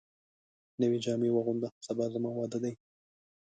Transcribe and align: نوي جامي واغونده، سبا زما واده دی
نوي 0.81 0.97
جامي 1.05 1.29
واغونده، 1.31 1.69
سبا 1.87 2.05
زما 2.13 2.29
واده 2.33 2.57
دی 2.63 2.73